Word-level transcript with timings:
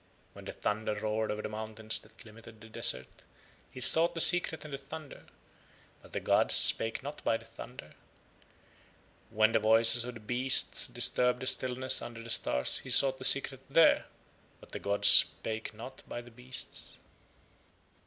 When 0.33 0.45
the 0.45 0.51
thunder 0.51 0.95
roared 0.95 1.29
over 1.29 1.43
the 1.43 1.49
mountains 1.49 1.99
that 1.99 2.25
limited 2.25 2.59
the 2.59 2.69
desert 2.69 3.21
he 3.69 3.79
sought 3.79 4.15
the 4.15 4.19
Secret 4.19 4.65
in 4.65 4.71
the 4.71 4.77
thunder, 4.79 5.27
but 6.01 6.11
the 6.11 6.19
gods 6.19 6.55
spake 6.55 7.03
not 7.03 7.23
by 7.23 7.37
the 7.37 7.45
thunder. 7.45 7.93
When 9.29 9.51
the 9.51 9.59
voices 9.59 10.03
of 10.03 10.15
the 10.15 10.19
beasts 10.19 10.87
disturbed 10.87 11.43
the 11.43 11.45
stillness 11.45 12.01
under 12.01 12.23
the 12.23 12.31
stars 12.31 12.79
he 12.79 12.89
sought 12.89 13.19
the 13.19 13.25
secret 13.25 13.59
there, 13.69 14.05
but 14.59 14.71
the 14.71 14.79
gods 14.79 15.07
spake 15.07 15.71
not 15.75 16.01
by 16.09 16.21
the 16.21 16.31
beasts. 16.31 16.97